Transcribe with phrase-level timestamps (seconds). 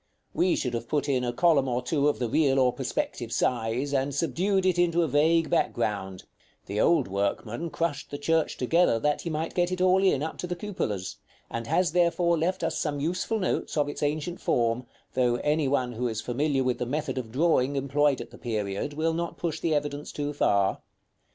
[0.33, 3.93] We should have put in a column or two of the real or perspective size,
[3.93, 6.23] and subdued it into a vague background:
[6.65, 10.39] the old workman crushed the church together that he might get it all in, up
[10.39, 11.17] to the cupolas;
[11.51, 15.91] and has, therefore, left us some useful notes of its ancient form, though any one
[15.91, 19.59] who is familiar with the method of drawing employed at the period will not push
[19.59, 20.81] the evidence too far.